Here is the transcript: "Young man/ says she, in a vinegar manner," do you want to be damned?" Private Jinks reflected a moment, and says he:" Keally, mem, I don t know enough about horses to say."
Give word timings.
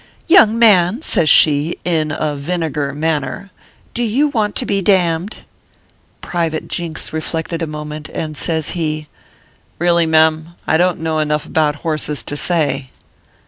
"Young 0.27 0.57
man/ 0.57 1.03
says 1.03 1.29
she, 1.29 1.77
in 1.85 2.11
a 2.11 2.35
vinegar 2.35 2.91
manner," 2.91 3.51
do 3.93 4.03
you 4.03 4.29
want 4.29 4.55
to 4.55 4.65
be 4.65 4.81
damned?" 4.81 5.45
Private 6.21 6.67
Jinks 6.67 7.13
reflected 7.13 7.61
a 7.61 7.67
moment, 7.67 8.09
and 8.09 8.35
says 8.35 8.71
he:" 8.71 9.09
Keally, 9.79 10.07
mem, 10.09 10.55
I 10.65 10.77
don 10.77 10.95
t 10.95 11.01
know 11.03 11.19
enough 11.19 11.45
about 11.45 11.75
horses 11.85 12.23
to 12.23 12.35
say." 12.35 12.89